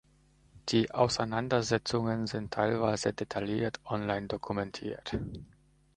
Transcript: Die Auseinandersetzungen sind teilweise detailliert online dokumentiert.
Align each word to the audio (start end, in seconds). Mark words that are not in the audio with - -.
Die 0.69 0.89
Auseinandersetzungen 0.89 2.25
sind 2.25 2.51
teilweise 2.55 3.13
detailliert 3.13 3.79
online 3.85 4.25
dokumentiert. 4.25 5.15